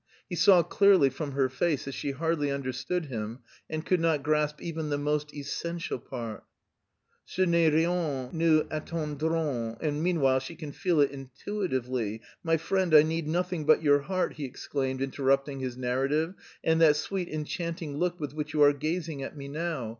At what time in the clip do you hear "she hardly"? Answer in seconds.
1.91-2.49